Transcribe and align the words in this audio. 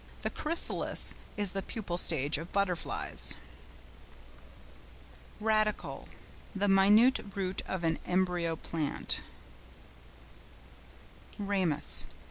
The 0.23 0.31
chrysalis 0.31 1.13
is 1.37 1.51
the 1.51 1.61
pupal 1.61 1.95
state 1.99 2.35
of 2.39 2.51
butterflies. 2.51 3.37
RADICLE.—The 5.39 6.67
minute 6.67 7.19
root 7.35 7.61
of 7.67 7.83
an 7.83 7.99
embryo 8.07 8.55
plant. 8.55 9.21
RAMUS. 11.37 12.07